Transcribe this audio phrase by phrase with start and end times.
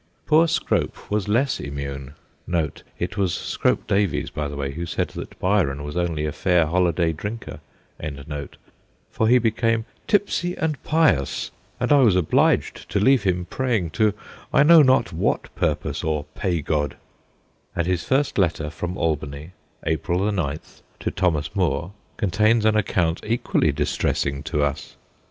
[0.25, 2.15] Poor Scrope was less immune
[2.97, 6.65] (it was Scrope Davies, by the way, who said that Byron was only 'a fair
[6.65, 7.59] holiday drinker'),
[9.11, 14.15] for he became' tipsy and pious, and I was obliged to leave him praying to
[14.51, 16.95] I know not what purpose or pagod/
[17.75, 19.51] And his first letter from Albany,
[19.85, 20.59] April 9,
[21.01, 24.95] to Thomas Moore, con tains an account equally distressing to us.